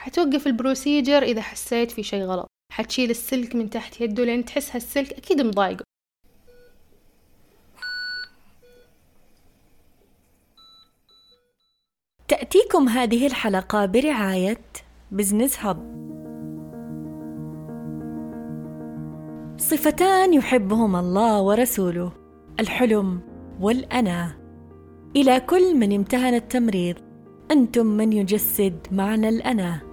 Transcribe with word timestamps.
حتوقف 0.00 0.46
ال 0.46 0.54
procedure 0.54 1.22
إذا 1.22 1.40
حسيت 1.40 1.90
في 1.90 2.02
شي 2.02 2.24
غلط. 2.24 2.46
حتشيل 2.72 3.10
السلك 3.10 3.54
من 3.54 3.70
تحت 3.70 4.00
يده 4.00 4.24
لين 4.24 4.44
تحس 4.44 4.76
هالسلك 4.76 5.12
أكيد 5.12 5.40
مضايقه. 5.40 5.84
تأتيكم 12.28 12.88
هذه 12.88 13.26
الحلقة 13.26 13.86
برعاية 13.86 14.60
بزنس 15.10 15.58
هب 15.58 15.78
صفتان 19.58 20.34
يحبهما 20.34 21.00
الله 21.00 21.42
ورسوله 21.42 22.12
الحلم 22.60 23.20
والأناة 23.60 24.36
إلى 25.16 25.40
كل 25.40 25.76
من 25.76 25.92
امتهن 25.92 26.34
التمريض 26.34 26.96
أنتم 27.50 27.86
من 27.86 28.12
يجسد 28.12 28.86
معنى 28.92 29.28
الأنا 29.28 29.89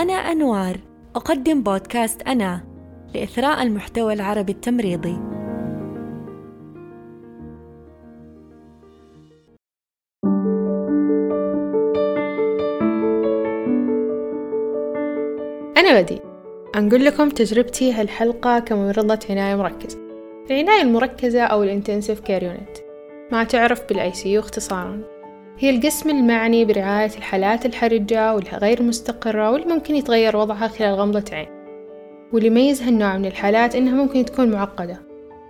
أنا 0.00 0.12
أنوار. 0.12 0.76
أقدم 1.16 1.62
بودكاست 1.62 2.22
أنا 2.22 2.64
لإثراء 3.14 3.62
المحتوى 3.62 4.12
العربي 4.12 4.52
التمريضي. 4.52 5.16
أنا 15.76 16.00
بدي 16.00 16.20
أنقل 16.76 17.04
لكم 17.04 17.28
تجربتي 17.28 17.92
هالحلقة 17.92 18.58
كممرضة 18.58 19.18
عناية 19.30 19.56
مركزة. 19.56 19.98
العناية 20.50 20.82
المركزة 20.82 21.42
أو 21.42 21.62
ال 21.62 21.68
intensive 21.68 22.20
care 22.20 22.42
unit. 22.42 22.78
ما 23.32 23.44
تعرف 23.44 23.88
بال 23.88 24.12
ICU 24.12 24.40
اختصارا. 24.40 25.09
هي 25.62 25.70
القسم 25.70 26.10
المعني 26.10 26.64
برعاية 26.64 27.10
الحالات 27.16 27.66
الحرجة 27.66 28.34
والغير 28.34 28.82
مستقرة 28.82 29.50
واللي 29.50 29.74
ممكن 29.74 29.96
يتغير 29.96 30.36
وضعها 30.36 30.68
خلال 30.68 30.94
غمضة 30.94 31.24
عين. 31.32 31.48
واللي 32.32 32.46
يميز 32.46 32.82
هالنوع 32.82 33.18
من 33.18 33.26
الحالات 33.26 33.74
إنها 33.74 33.94
ممكن 33.94 34.24
تكون 34.24 34.50
معقدة. 34.50 35.00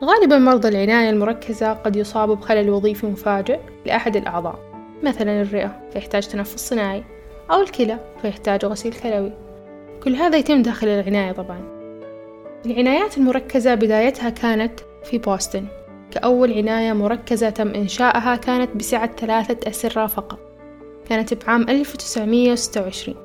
غالبا 0.04 0.38
مرضى 0.38 0.68
العناية 0.68 1.10
المركزة 1.10 1.72
قد 1.72 1.96
يصابوا 1.96 2.34
بخلل 2.34 2.70
وظيفي 2.70 3.06
مفاجئ 3.06 3.58
لأحد 3.86 4.16
الأعضاء 4.16 4.58
مثلا 5.02 5.42
الرئة 5.42 5.80
فيحتاج 5.92 6.28
تنفس 6.28 6.68
صناعي 6.68 7.04
أو 7.50 7.60
الكلى 7.60 7.98
فيحتاج 8.22 8.64
غسيل 8.64 8.92
كلوي. 8.92 9.32
كل 10.02 10.14
هذا 10.14 10.38
يتم 10.38 10.62
داخل 10.62 10.88
العناية 10.88 11.32
طبعا. 11.32 11.60
العنايات 12.66 13.18
المركزة 13.18 13.74
بدايتها 13.74 14.30
كانت 14.30 14.80
في 15.04 15.18
بوسطن. 15.18 15.64
كأول 16.10 16.52
عناية 16.52 16.92
مركزة 16.92 17.50
تم 17.50 17.68
إنشائها 17.68 18.36
كانت 18.36 18.76
بسعة 18.76 19.16
ثلاثة 19.16 19.70
أسرة 19.70 20.06
فقط. 20.06 20.38
كانت 21.08 21.34
بعام 21.46 21.62
1926 21.68 23.16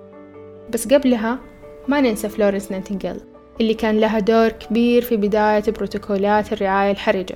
بس 0.70 0.88
قبلها 0.88 1.40
ما 1.88 2.02
ننسى 2.02 2.30
فلورنس 2.30 2.72
نانتنجيل 2.72 3.22
اللي 3.62 3.74
كان 3.74 3.98
لها 4.00 4.20
دور 4.20 4.50
كبير 4.50 5.02
في 5.02 5.18
بداية 5.18 5.64
بروتوكولات 5.68 6.54
الرعاية 6.54 6.92
الحرجة 6.92 7.36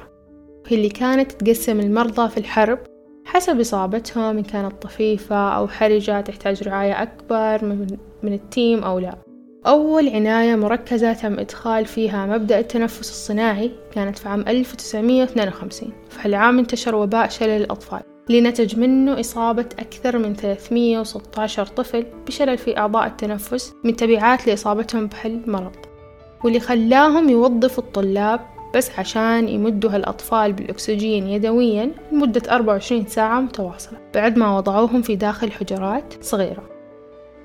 وهي 0.66 0.76
اللي 0.76 0.90
كانت 0.90 1.32
تقسم 1.32 1.80
المرضى 1.80 2.30
في 2.30 2.38
الحرب 2.38 2.80
حسب 3.26 3.60
إصابتهم 3.60 4.38
إن 4.38 4.44
كانت 4.44 4.82
طفيفة 4.82 5.50
أو 5.50 5.68
حرجة 5.68 6.22
تحتاج 6.22 6.64
رعاية 6.64 7.04
أكبر 7.04 7.66
من 8.24 8.34
التيم 8.34 8.84
أو 8.84 9.00
لا. 9.00 9.29
أول 9.68 10.10
عناية 10.10 10.56
مركزة 10.56 11.14
تم 11.14 11.40
إدخال 11.40 11.86
فيها 11.86 12.26
مبدأ 12.26 12.60
التنفس 12.60 13.10
الصناعي 13.10 13.72
كانت 13.92 14.18
في 14.18 14.30
عام 14.30 14.42
1952 14.48 15.90
في 16.10 16.20
هالعام 16.22 16.60
انتشر 16.60 16.96
وباء 16.96 17.30
شلل 17.30 17.62
الأطفال 17.62 18.00
اللي 18.30 18.42
نتج 18.42 18.80
منه 18.80 19.20
إصابة 19.20 19.66
أكثر 19.80 20.18
من 20.18 20.34
316 20.36 21.66
طفل 21.66 22.06
بشلل 22.28 22.58
في 22.58 22.78
أعضاء 22.78 23.08
التنفس 23.08 23.74
من 23.84 23.96
تبعات 23.96 24.48
لإصابتهم 24.48 25.08
بهالمرض 25.08 25.76
واللي 26.44 26.60
خلاهم 26.60 27.30
يوظفوا 27.30 27.84
الطلاب 27.84 28.40
بس 28.76 28.92
عشان 28.98 29.50
يمدوا 29.50 29.90
هالأطفال 29.90 30.54
بالأكسجين 30.54 31.28
يدويا 31.28 31.92
لمدة 32.12 32.42
24 32.52 33.06
ساعة 33.06 33.40
متواصلة 33.40 34.00
بعد 34.16 34.38
ما 34.38 34.58
وضعوهم 34.58 35.02
في 35.02 35.16
داخل 35.16 35.52
حجرات 35.52 36.14
صغيرة. 36.22 36.79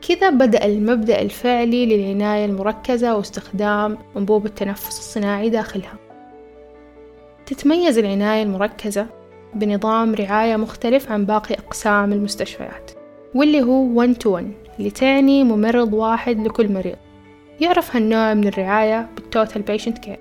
كذا 0.08 0.30
بدأ 0.30 0.64
المبدأ 0.64 1.22
الفعلي 1.22 1.86
للعناية 1.86 2.44
المركزة 2.44 3.16
واستخدام 3.16 3.98
أنبوب 4.16 4.46
التنفس 4.46 4.98
الصناعي 4.98 5.50
داخلها. 5.50 5.94
تتميز 7.46 7.98
العناية 7.98 8.42
المركزة 8.42 9.06
بنظام 9.54 10.14
رعاية 10.14 10.56
مختلف 10.56 11.12
عن 11.12 11.24
باقي 11.24 11.54
أقسام 11.54 12.12
المستشفيات 12.12 12.90
واللي 13.34 13.62
هو 13.62 14.06
one 14.06 14.14
to 14.14 14.26
one 14.26 14.78
اللي 14.78 14.90
تعني 14.90 15.44
ممرض 15.44 15.92
واحد 15.92 16.46
لكل 16.46 16.72
مريض. 16.72 16.96
يعرف 17.60 17.96
هالنوع 17.96 18.34
من 18.34 18.46
الرعاية 18.46 19.08
بال 19.16 19.29
total 19.29 19.62
patient 19.62 19.98
care 19.98 20.18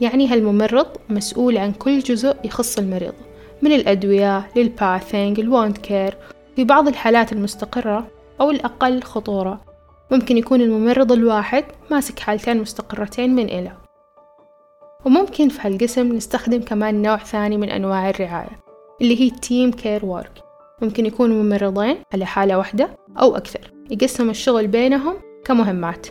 يعني 0.00 0.28
هالممرض 0.28 0.86
مسؤول 1.08 1.58
عن 1.58 1.72
كل 1.72 1.98
جزء 1.98 2.36
يخص 2.44 2.78
المريض 2.78 3.14
من 3.62 3.72
الأدوية 3.72 4.48
لل 4.56 4.75
bathing 4.75 5.40
ال 5.40 5.46
wound 5.46 5.78
care 5.78 6.16
في 6.56 6.64
بعض 6.64 6.88
الحالات 6.88 7.32
المستقرة 7.32 8.17
أو 8.40 8.50
الأقل 8.50 9.02
خطورة. 9.02 9.68
ممكن 10.10 10.36
يكون 10.36 10.60
الممرض 10.60 11.12
الواحد 11.12 11.64
ماسك 11.90 12.18
حالتين 12.18 12.60
مستقرتين 12.60 13.34
من 13.34 13.44
إلى 13.44 13.72
وممكن 15.06 15.48
في 15.48 15.58
هالقسم 15.62 16.12
نستخدم 16.12 16.62
كمان 16.62 17.02
نوع 17.02 17.16
ثاني 17.16 17.56
من 17.56 17.70
أنواع 17.70 18.10
الرعاية 18.10 18.58
اللي 19.00 19.20
هي 19.20 19.30
team 19.30 19.72
care 19.72 20.06
work 20.06 20.42
ممكن 20.82 21.06
يكونوا 21.06 21.42
ممرضين 21.42 21.96
على 22.12 22.26
حالة 22.26 22.58
واحدة 22.58 22.90
أو 23.20 23.36
أكثر 23.36 23.72
يقسموا 23.90 24.30
الشغل 24.30 24.66
بينهم 24.66 25.14
كمهمات. 25.44 26.06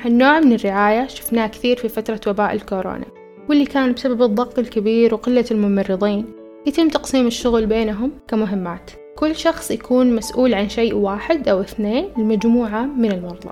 هالنوع 0.00 0.40
من 0.40 0.52
الرعاية 0.52 1.06
شفناه 1.06 1.46
كثير 1.46 1.76
في 1.76 1.88
فترة 1.88 2.20
وباء 2.26 2.52
الكورونا 2.52 3.06
واللي 3.48 3.66
كان 3.66 3.92
بسبب 3.92 4.22
الضغط 4.22 4.58
الكبير 4.58 5.14
وقلة 5.14 5.44
الممرضين 5.50 6.26
يتم 6.66 6.88
تقسيم 6.88 7.26
الشغل 7.26 7.66
بينهم 7.66 8.12
كمهمات. 8.28 8.90
كل 9.22 9.36
شخص 9.36 9.70
يكون 9.70 10.16
مسؤول 10.16 10.54
عن 10.54 10.68
شيء 10.68 10.94
واحد 10.94 11.48
أو 11.48 11.60
اثنين 11.60 12.08
لمجموعة 12.18 12.82
من 12.82 13.12
المرضى. 13.12 13.50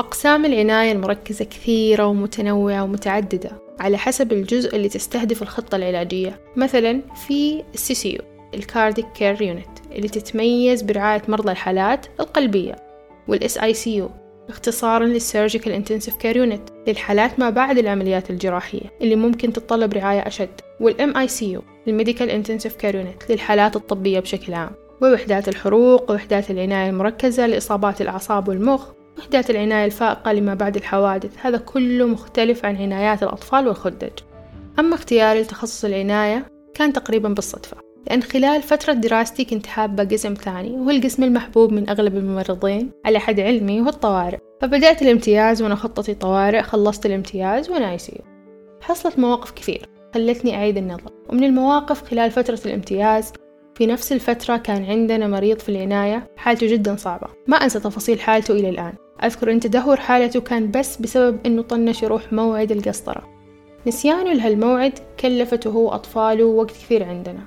أقسام 0.00 0.44
العناية 0.44 0.92
المركزة 0.92 1.44
كثيرة 1.44 2.06
ومتنوعة 2.06 2.82
ومتعددة 2.84 3.50
على 3.80 3.98
حسب 3.98 4.32
الجزء 4.32 4.76
اللي 4.76 4.88
تستهدف 4.88 5.42
الخطة 5.42 5.76
العلاجية. 5.76 6.40
مثلا 6.56 7.02
في 7.26 7.64
ال 7.74 7.86
CCU 7.86 8.20
ال 8.54 8.61
cardiac 8.61 9.06
care 9.14 9.42
unit 9.42 9.78
اللي 9.92 10.08
تتميز 10.08 10.82
برعاية 10.82 11.22
مرضى 11.28 11.52
الحالات 11.52 12.06
القلبية 12.20 12.76
وال 13.28 13.58
SICU 13.58 14.10
اختصارا 14.48 15.06
لل 15.06 15.19
surgical 15.19 15.72
intensive 15.72 16.16
care 16.16 16.36
unit 16.36 16.62
للحالات 16.86 17.40
ما 17.40 17.50
بعد 17.50 17.78
العمليات 17.78 18.30
الجراحية 18.30 18.92
اللي 19.00 19.16
ممكن 19.16 19.52
تتطلب 19.52 19.94
رعاية 19.94 20.20
أشد. 20.20 20.67
وال 20.80 21.16
MICU 21.16 21.62
ال 21.88 21.93
medical 21.93 22.30
intensive 22.30 22.76
care 22.76 22.94
unit 22.94 23.30
للحالات 23.30 23.76
الطبية 23.76 24.20
بشكل 24.20 24.54
عام 24.54 24.70
ووحدات 25.02 25.48
الحروق 25.48 26.10
ووحدات 26.10 26.50
العناية 26.50 26.90
المركزة 26.90 27.46
لإصابات 27.46 28.00
الأعصاب 28.00 28.48
والمخ 28.48 28.88
وحدات 29.18 29.50
العناية 29.50 29.84
الفائقة 29.84 30.32
لما 30.32 30.54
بعد 30.54 30.76
الحوادث. 30.76 31.30
هذا 31.40 31.58
كله 31.58 32.06
مختلف 32.06 32.64
عن 32.64 32.76
عنايات 32.76 33.22
الأطفال 33.22 33.68
والخدج. 33.68 34.10
أما 34.78 34.94
اختياري 34.94 35.40
لتخصص 35.40 35.84
العناية 35.84 36.46
كان 36.74 36.92
تقريبا 36.92 37.28
بالصدفة 37.28 37.76
لأن 38.06 38.22
خلال 38.22 38.62
فترة 38.62 38.92
دراستي 38.92 39.44
كنت 39.44 39.66
حابة 39.66 40.04
قسم 40.04 40.34
ثاني 40.34 40.70
وهو 40.70 40.90
القسم 40.90 41.22
المحبوب 41.22 41.72
من 41.72 41.88
أغلب 41.88 42.16
الممرضين 42.16 42.90
على 43.04 43.18
حد 43.18 43.40
علمي 43.40 43.80
وهو 43.80 43.88
الطوارئ. 43.88 44.38
فبدأت 44.60 45.02
الامتياز 45.02 45.62
وأنا 45.62 45.74
خطتي 45.74 46.14
طوارئ 46.14 46.62
خلصت 46.62 47.06
الامتياز 47.06 47.70
وأنا 47.70 47.90
اي 47.90 47.98
حصلت 48.80 49.18
مواقف 49.18 49.50
كثير 49.50 49.97
خلتني 50.14 50.54
أعيد 50.54 50.76
النظر. 50.76 51.10
ومن 51.28 51.44
المواقف 51.44 52.02
خلال 52.02 52.30
فترة 52.30 52.60
الامتياز 52.66 53.32
في 53.74 53.86
نفس 53.86 54.12
الفترة 54.12 54.56
كان 54.56 54.84
عندنا 54.84 55.26
مريض 55.28 55.58
في 55.58 55.68
العناية 55.68 56.30
حالته 56.36 56.66
جدا 56.66 56.96
صعبة. 56.96 57.26
ما 57.46 57.56
أنسى 57.56 57.80
تفاصيل 57.80 58.20
حالته 58.20 58.52
إلى 58.52 58.68
الآن. 58.68 58.92
أذكر 59.24 59.52
أن 59.52 59.60
تدهور 59.60 59.96
حالته 59.96 60.40
كان 60.40 60.70
بس 60.70 60.96
بسبب 60.96 61.38
أنه 61.46 61.62
طنش 61.62 62.02
يروح 62.02 62.32
موعد 62.32 62.72
القسطرة. 62.72 63.28
نسيانه 63.86 64.32
لهالموعد 64.32 64.98
كلفته 65.20 65.70
هو 65.70 65.88
أطفاله 65.88 66.44
وقت 66.44 66.70
كثير 66.70 67.04
عندنا. 67.04 67.40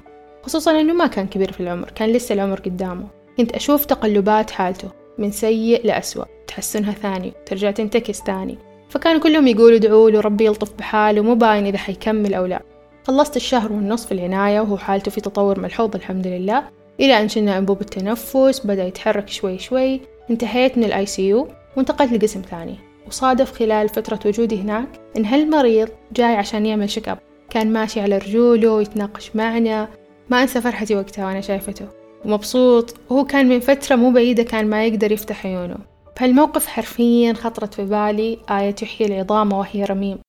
خصوصا 0.44 0.80
أنه 0.80 0.94
ما 0.94 1.08
كان 1.08 1.28
كبير 1.28 1.52
في 1.52 1.60
العمر 1.60 1.92
كان 1.92 2.10
لسه 2.10 2.34
العمر 2.34 2.60
قدامه. 2.60 3.08
كنت 3.38 3.52
أشوف 3.52 3.86
تقلبات 3.86 4.52
حالته 4.52 4.90
من 5.18 5.32
سيء 5.32 5.86
لأسوأ. 5.86 6.26
تحسنها 6.48 6.92
ثاني 6.92 7.34
ترجع 7.46 7.72
تنتكس 7.72 8.22
ثاني. 8.22 8.58
فكانوا 8.92 9.22
كلهم 9.22 9.48
يقولوا 9.48 9.78
ادعوا 9.78 10.10
له 10.10 10.20
ربي 10.20 10.46
يلطف 10.46 10.74
بحاله 10.74 11.22
مو 11.22 11.36
باين 11.36 11.66
إذا 11.66 11.78
حيكمل 11.78 12.34
أو 12.34 12.46
لا. 12.46 12.62
خلصت 13.04 13.36
الشهر 13.36 13.72
والنصف 13.72 14.08
في 14.08 14.12
العناية 14.12 14.60
وهو 14.60 14.78
حالته 14.78 15.12
في 15.12 15.22
تطور 15.22 15.60
ملحوظ 15.60 15.96
الحمد 15.96 16.28
لله. 16.28 16.64
إلى 17.00 17.22
أن 17.22 17.30
شلنا 17.30 17.58
أنبوب 17.58 17.82
التنفس 17.82 18.62
بدأ 18.66 18.84
يتحرك 18.84 19.30
شوي 19.30 19.60
شوي. 19.60 20.02
انتهيت 20.30 20.78
من 20.78 20.84
ال 20.84 21.06
ICU 21.06 21.48
وانتقلت 21.78 22.14
لقسم 22.14 22.42
ثاني. 22.42 22.76
وصادف 23.08 23.52
خلال 23.52 23.90
فترة 23.90 24.20
وجودي 24.26 24.62
هناك 24.62 24.88
إن 25.18 25.26
هالمريض 25.26 25.90
جاي 26.14 26.36
عشان 26.36 26.66
يعمل 26.66 26.90
check 26.90 27.10
up 27.10 27.20
كان 27.50 27.74
ماشي 27.74 28.02
على 28.02 28.18
رجوله 28.18 28.70
ويتناقش 28.70 29.36
معنا. 29.36 29.88
ما 30.30 30.42
أنسى 30.42 30.62
فرحتي 30.62 30.96
وقتها 30.96 31.26
وأنا 31.26 31.42
شايفته. 31.42 31.86
ومبسوط. 32.26 32.96
وهو 33.10 33.26
كان 33.26 33.50
من 33.50 33.60
فترة 33.60 33.96
مو 33.96 34.12
بعيدة 34.12 34.44
كان 34.44 34.68
ما 34.68 34.86
يقدر 34.86 35.12
يفتح 35.12 35.46
عيونه. 35.46 35.91
بهالموقف 36.22 36.68
حرفيا 36.68 37.34
خطرت 37.34 37.74
في 37.74 37.86
بالي 37.86 38.38
آية 38.50 38.76
يحيي 38.82 39.08
العظام 39.08 39.54
وهي 39.54 39.84
رميم. 39.84 40.20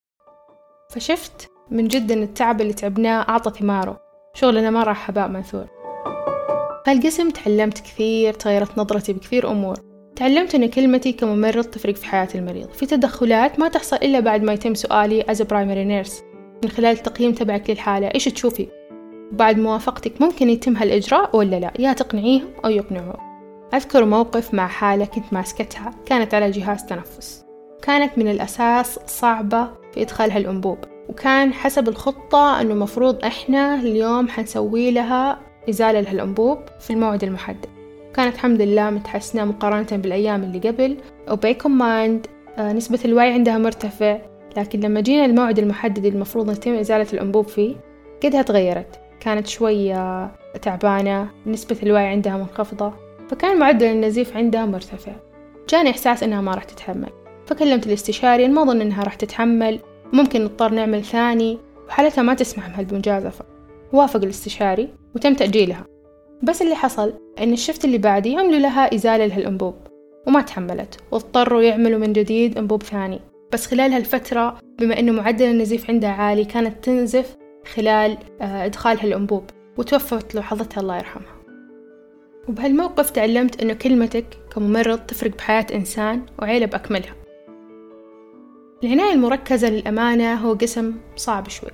فشفت 0.90 1.50
من 1.70 1.88
جد 1.88 2.12
إن 2.12 2.22
التعب 2.22 2.60
اللي 2.60 2.72
تعبناه 2.72 3.28
أعطى 3.28 3.50
ثماره. 3.58 4.00
شغلنا 4.34 4.70
ما 4.70 4.82
راح 4.82 5.10
هباء 5.10 5.28
منثور. 5.28 5.66
هالقسم 6.86 7.30
تعلمت 7.30 7.78
كثير 7.78 8.32
تغيرت 8.34 8.78
نظرتي 8.78 9.12
بكثير 9.12 9.50
أمور. 9.50 9.76
تعلمت 10.16 10.54
أن 10.54 10.68
كلمتي 10.68 11.12
كممرض 11.12 11.64
تفرق 11.64 11.94
في 11.94 12.06
حياة 12.06 12.28
المريض. 12.34 12.70
في 12.70 12.86
تدخلات 12.86 13.60
ما 13.60 13.68
تحصل 13.68 13.96
إلا 13.96 14.20
بعد 14.20 14.42
ما 14.42 14.52
يتم 14.52 14.74
سؤالي 14.74 15.22
as 15.22 15.36
a 15.36 15.44
primary 15.44 16.06
nurse. 16.06 16.22
من 16.64 16.70
خلال 16.70 16.96
التقييم 16.96 17.32
تبعك 17.32 17.70
للحالة 17.70 18.06
إيش 18.14 18.24
تشوفي؟ 18.24 18.68
وبعد 19.32 19.58
موافقتك 19.58 20.22
ممكن 20.22 20.50
يتم 20.50 20.76
هالإجراء 20.76 21.36
ولا 21.36 21.60
لا؟ 21.60 21.72
يا 21.78 21.92
تقنعيهم 21.92 22.48
أو 22.64 22.70
يقنعوه 22.70 23.31
أذكر 23.74 24.04
موقف 24.04 24.54
مع 24.54 24.66
حالة 24.66 25.04
كنت 25.04 25.32
ماسكتها 25.32 25.90
كانت 26.06 26.34
على 26.34 26.50
جهاز 26.50 26.84
تنفس. 26.86 27.44
كانت 27.82 28.18
من 28.18 28.28
الأساس 28.28 28.98
صعبة 29.06 29.68
في 29.94 30.02
إدخالها 30.02 30.38
الأنبوب 30.38 30.78
وكان 31.08 31.52
حسب 31.52 31.88
الخطة 31.88 32.60
أنه 32.60 32.74
مفروض 32.74 33.24
إحنا 33.24 33.74
اليوم 33.74 34.28
حنسوي 34.28 34.90
لها 34.90 35.38
إزالة 35.68 36.00
لهالأنبوب 36.00 36.58
في 36.80 36.92
الموعد 36.92 37.24
المحدد. 37.24 37.66
كانت 38.14 38.34
الحمد 38.34 38.62
لله 38.62 38.90
متحسنة 38.90 39.44
مقارنة 39.44 39.86
بالأيام 40.02 40.42
اللي 40.42 40.58
قبل 40.58 40.96
وباي 41.30 41.54
كوماند 41.54 42.26
آه، 42.58 42.72
نسبة 42.72 42.98
الوعي 43.04 43.32
عندها 43.32 43.58
مرتفع. 43.58 44.18
لكن 44.56 44.80
لما 44.80 45.00
جينا 45.00 45.24
الموعد 45.24 45.58
المحدد 45.58 46.06
المفروض 46.06 46.50
يتم 46.50 46.74
إزالة 46.74 47.06
الأنبوب 47.12 47.48
فيه 47.48 47.76
قدها 48.22 48.42
تغيرت. 48.42 49.00
كانت 49.20 49.46
شوية 49.46 50.30
تعبانة 50.62 51.28
نسبة 51.46 51.76
الوعي 51.82 52.06
عندها 52.06 52.36
منخفضة. 52.36 52.92
فكان 53.32 53.58
معدل 53.58 53.86
النزيف 53.86 54.36
عندها 54.36 54.66
مرتفع. 54.66 55.12
جاني 55.68 55.90
إحساس 55.90 56.22
إنها 56.22 56.40
ما 56.40 56.54
راح 56.54 56.64
تتحمل. 56.64 57.10
فكلمت 57.46 57.86
الاستشاري 57.86 58.48
ما 58.48 58.62
أظن 58.62 58.80
إنها 58.80 59.04
راح 59.04 59.14
تتحمل. 59.14 59.78
وممكن 60.12 60.44
نضطر 60.44 60.72
نعمل 60.72 61.04
ثاني. 61.04 61.58
وحالتها 61.88 62.22
ما 62.22 62.34
تسمح 62.34 62.68
بهالمجازفة 62.68 63.44
وافق 63.92 64.22
الاستشاري 64.22 64.88
وتم 65.14 65.34
تأجيلها. 65.34 65.84
بس 66.42 66.62
اللي 66.62 66.74
حصل 66.74 67.12
إن 67.38 67.52
الشفت 67.52 67.84
اللي 67.84 67.98
بعدي 67.98 68.36
عملوا 68.36 68.58
لها 68.58 68.94
إزالة 68.94 69.26
لهالأنبوب. 69.26 69.74
وما 70.26 70.40
تحملت. 70.40 71.00
واضطروا 71.10 71.62
يعملوا 71.62 71.98
من 71.98 72.12
جديد 72.12 72.58
أنبوب 72.58 72.82
ثاني. 72.82 73.20
بس 73.52 73.66
خلال 73.66 73.92
هالفترة 73.92 74.58
بما 74.78 74.98
إنه 74.98 75.12
معدل 75.12 75.44
النزيف 75.44 75.90
عندها 75.90 76.10
عالي 76.10 76.44
كانت 76.44 76.84
تنزف 76.84 77.36
خلال 77.74 78.18
آه، 78.40 78.64
إدخالها 78.64 79.04
الأنبوب 79.04 79.44
وتوفت 79.78 80.34
لحظتها 80.34 80.80
الله 80.80 80.96
يرحمها. 80.96 81.41
وبهالموقف 82.48 83.10
تعلمت 83.10 83.62
إنه 83.62 83.74
كلمتك 83.74 84.26
كممرض 84.54 84.98
تفرق 84.98 85.36
بحياة 85.36 85.66
إنسان 85.74 86.22
وعيلة 86.38 86.66
بأكملها. 86.66 87.14
العناية 88.84 89.12
المركزة 89.12 89.70
للأمانة 89.70 90.34
هو 90.34 90.52
قسم 90.52 90.94
صعب 91.16 91.48
شوي. 91.48 91.70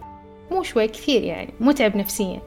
مو 0.50 0.62
شوي 0.62 0.88
كثير 0.88 1.22
يعني 1.22 1.54
متعب 1.60 1.96
نفسيا. 1.96 2.42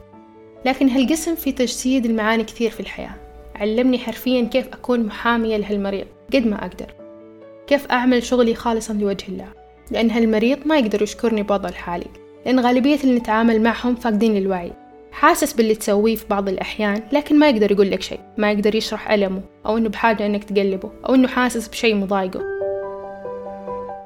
لكن 0.64 0.88
هالقسم 0.88 1.34
فيه 1.34 1.50
تجسيد 1.50 2.06
المعاني 2.06 2.44
كثير 2.44 2.70
في 2.70 2.80
الحياة. 2.80 3.14
علمني 3.54 3.98
حرفيا 3.98 4.44
كيف 4.44 4.68
أكون 4.68 5.06
محامية 5.06 5.56
لهالمريض 5.56 6.06
قد 6.34 6.46
ما 6.46 6.66
أقدر. 6.66 6.94
كيف 7.66 7.86
أعمل 7.86 8.22
شغلي 8.22 8.54
خالصا 8.54 8.92
لوجه 8.92 9.28
الله. 9.28 9.48
لأن 9.90 10.10
هالمريض 10.10 10.66
ما 10.66 10.78
يقدر 10.78 11.02
يشكرني 11.02 11.42
بوضع 11.42 11.68
الحالي. 11.68 12.06
لأن 12.46 12.60
غالبية 12.60 12.98
اللي 13.04 13.16
نتعامل 13.18 13.62
معهم 13.62 13.94
فاقدين 13.94 14.34
للوعي. 14.34 14.72
حاسس 15.12 15.52
باللي 15.52 15.74
تسويه 15.74 16.16
في 16.16 16.24
بعض 16.30 16.48
الأحيان 16.48 17.02
لكن 17.12 17.38
ما 17.38 17.48
يقدر 17.48 17.72
يقول 17.72 17.90
لك 17.90 18.02
شيء. 18.02 18.20
ما 18.38 18.52
يقدر 18.52 18.74
يشرح 18.74 19.10
ألمه 19.10 19.40
أو 19.66 19.78
إنه 19.78 19.88
بحاجة 19.88 20.26
إنك 20.26 20.44
تقلبه 20.44 20.90
أو 21.08 21.14
إنه 21.14 21.28
حاسس 21.28 21.68
بشيء 21.68 21.94
مضايقه. 21.94 22.40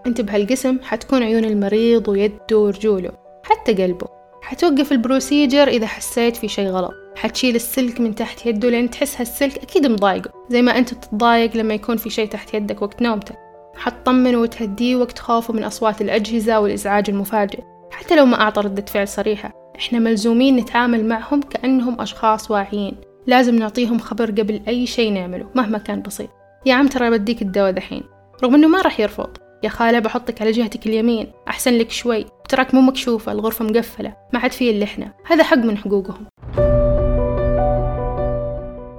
أنت 0.06 0.20
بهالقسم 0.20 0.78
حتكون 0.82 1.22
عيون 1.22 1.44
المريض 1.44 2.08
ويده 2.08 2.58
ورجوله 2.58 3.10
حتى 3.42 3.72
قلبه. 3.72 4.06
حتوقف 4.42 4.92
البروسيجر 4.92 5.68
إذا 5.68 5.86
حسيت 5.86 6.36
في 6.36 6.48
شيء 6.48 6.68
غلط. 6.68 6.92
حتشيل 7.16 7.54
السلك 7.54 8.00
من 8.00 8.14
تحت 8.14 8.46
يده 8.46 8.70
لأن 8.70 8.90
تحس 8.90 9.20
هالسلك 9.20 9.58
أكيد 9.58 9.86
مضايقه. 9.86 10.30
زي 10.50 10.62
ما 10.62 10.78
أنت 10.78 10.94
تتضايق 10.94 11.56
لما 11.56 11.74
يكون 11.74 11.96
في 11.96 12.10
شيء 12.10 12.28
تحت 12.28 12.54
يدك 12.54 12.82
وقت 12.82 13.02
نومته. 13.02 13.34
حتطمنه 13.76 14.38
وتهديه 14.38 14.96
وقت 14.96 15.18
خوفه 15.18 15.54
من 15.54 15.64
أصوات 15.64 16.00
الأجهزة 16.00 16.60
والإزعاج 16.60 17.10
المفاجئ. 17.10 17.60
حتى 17.90 18.16
لو 18.16 18.26
ما 18.26 18.40
أعطى 18.40 18.60
ردة 18.60 18.84
فعل 18.84 19.08
صريحة. 19.08 19.52
إحنا 19.78 19.98
ملزومين 19.98 20.56
نتعامل 20.56 21.04
معهم 21.04 21.40
كأنهم 21.42 22.00
أشخاص 22.00 22.50
واعيين. 22.50 22.96
لازم 23.26 23.54
نعطيهم 23.54 23.98
خبر 23.98 24.30
قبل 24.30 24.60
أي 24.68 24.86
شيء 24.86 25.12
نعمله 25.12 25.46
مهما 25.54 25.78
كان 25.78 26.02
بسيط. 26.02 26.30
يا 26.66 26.74
عم 26.74 26.86
ترى 26.86 27.10
بديك 27.10 27.42
الدواء 27.42 27.70
دحين. 27.70 28.02
رغم 28.44 28.54
إنه 28.54 28.68
ما 28.68 28.82
راح 28.82 29.00
يرفض. 29.00 29.28
يا 29.62 29.68
خالة 29.68 29.98
بحطك 29.98 30.42
على 30.42 30.50
جهتك 30.50 30.86
اليمين. 30.86 31.32
أحسن 31.48 31.72
لك 31.78 31.90
شوي. 31.90 32.26
تراك 32.48 32.74
مو 32.74 32.80
مكشوفة 32.80 33.32
الغرفة 33.32 33.64
مقفلة. 33.64 34.16
ما 34.32 34.38
حد 34.38 34.52
فيه 34.52 34.70
إلا 34.70 34.84
إحنا 34.84 35.12
هذا 35.26 35.44
حق 35.44 35.58
من 35.58 35.78
حقوقهم. 35.78 36.26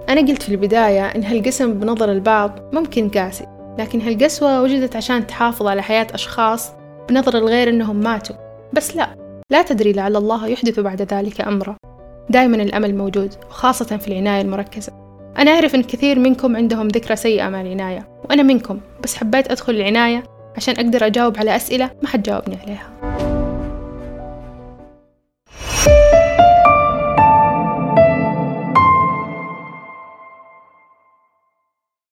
أنا 0.09 0.21
قلت 0.21 0.41
في 0.41 0.50
البداية 0.50 1.06
إن 1.06 1.24
هالقسم 1.24 1.74
بنظر 1.74 2.12
البعض 2.12 2.59
ممكن 2.74 3.09
قاسي. 3.09 3.45
لكن 3.79 4.01
هالقسوة 4.01 4.62
وجدت 4.62 4.95
عشان 4.95 5.27
تحافظ 5.27 5.68
على 5.68 5.81
حياة 5.81 6.07
أشخاص 6.13 6.71
بنظر 7.09 7.38
الغير 7.38 7.69
إنهم 7.69 7.95
ماتوا. 7.95 8.35
بس 8.74 8.95
لا. 8.95 9.26
لا 9.52 9.62
تدري 9.62 9.94
لعل 9.94 10.16
الله 10.16 10.48
يحدث 10.48 10.80
بعد 10.80 11.02
ذلك 11.02 11.42
أمرا. 11.42 11.76
دائما 12.30 12.56
الأمل 12.56 12.96
موجود 12.96 13.34
وخاصة 13.50 13.98
في 13.98 14.08
العناية 14.08 14.42
المركزة. 14.42 14.94
أنا 15.38 15.52
أعرف 15.52 15.76
أن 15.76 15.84
كثير 15.84 16.20
منكم 16.20 16.56
عندهم 16.56 16.88
ذكرى 16.88 17.16
سيئة 17.16 17.50
مع 17.50 17.62
العناية 17.62 18.08
وأنا 18.30 18.44
منكم 18.44 18.80
بس 19.04 19.16
حبيت 19.16 19.52
أدخل 19.52 19.76
العناية 19.76 20.24
عشان 20.56 20.76
أقدر 20.76 21.06
أجاوب 21.06 21.38
على 21.38 21.56
أسئلة 21.56 21.92
ما 22.02 22.08
حد 22.08 22.24
جاوبني 22.24 22.58
عليها. 22.64 23.06